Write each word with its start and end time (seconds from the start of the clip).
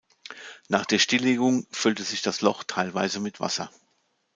Nach 0.67 0.87
der 0.87 0.97
Stilllegung 0.97 1.67
füllte 1.71 2.01
sich 2.01 2.23
das 2.23 2.41
Loch 2.41 2.63
teilweise 2.63 3.19
mit 3.19 3.39
Wasser. 3.39 3.69